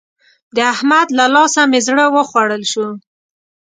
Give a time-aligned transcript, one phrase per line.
[0.55, 2.87] د احمد له لاسه مې زړه وخوړل شو.